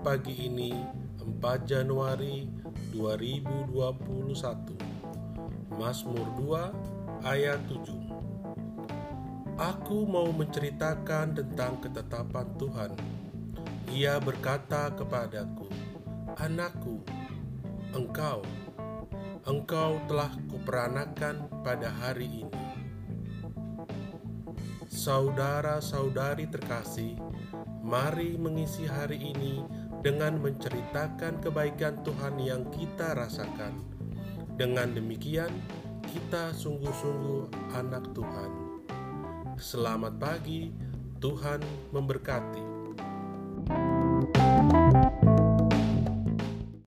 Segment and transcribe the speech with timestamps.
[0.00, 0.72] pagi ini
[1.20, 2.48] 4 Januari
[2.96, 3.76] 2021
[5.76, 7.92] Mazmur 2 ayat 7
[9.60, 12.96] Aku mau menceritakan tentang ketetapan Tuhan.
[13.92, 15.68] Ia berkata kepadaku
[16.40, 17.04] Anakku,
[17.92, 18.40] engkau
[19.44, 22.62] Engkau telah kuperanakan pada hari ini
[24.92, 27.16] Saudara-saudari terkasih,
[27.80, 29.64] mari mengisi hari ini
[30.04, 33.72] dengan menceritakan kebaikan Tuhan yang kita rasakan.
[34.60, 35.48] Dengan demikian,
[36.12, 38.52] kita sungguh-sungguh anak Tuhan.
[39.56, 40.68] Selamat pagi,
[41.24, 42.64] Tuhan memberkati.